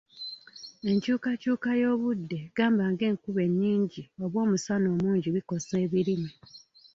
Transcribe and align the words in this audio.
Enkyukakyuka 0.89 1.69
y’obudde 1.81 2.39
gamba 2.57 2.83
ng’enkuba 2.91 3.41
ennyingi 3.47 4.01
oba 4.23 4.37
omusana 4.45 4.87
omungi 4.95 5.27
bikosa 5.35 5.73
ebirime. 5.85 6.31